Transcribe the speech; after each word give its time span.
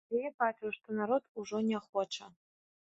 Але 0.11 0.21
я 0.21 0.29
бачыў, 0.43 0.71
што 0.79 0.95
народ 1.01 1.23
ужо 1.43 1.63
не 1.69 1.87
хоча. 1.91 2.25